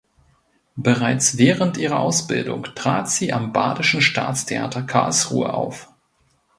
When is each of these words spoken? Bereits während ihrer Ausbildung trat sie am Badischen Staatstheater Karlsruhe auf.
Bereits 0.77 1.37
während 1.37 1.77
ihrer 1.77 1.99
Ausbildung 1.99 2.63
trat 2.73 3.07
sie 3.07 3.31
am 3.33 3.53
Badischen 3.53 4.01
Staatstheater 4.01 4.81
Karlsruhe 4.81 5.53
auf. 5.53 5.89